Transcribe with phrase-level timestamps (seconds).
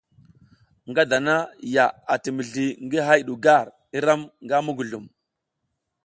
[0.89, 1.35] Nga dana
[1.75, 5.05] ya ati mizli ngi hay du gar i ram nga muguzlum.